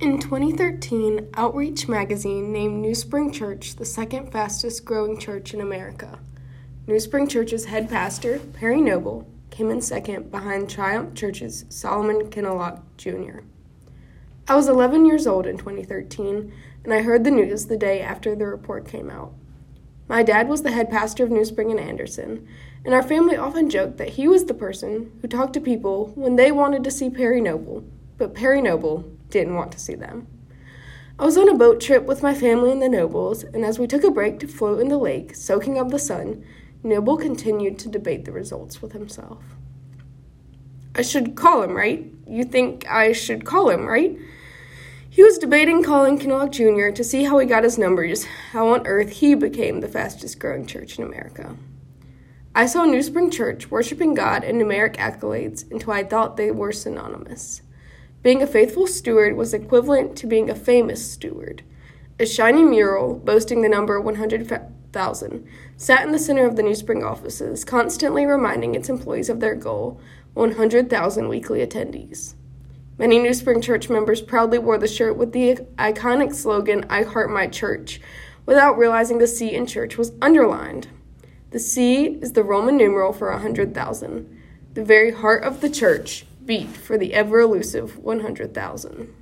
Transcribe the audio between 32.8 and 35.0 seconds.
the Nobles, and as we took a break to float in the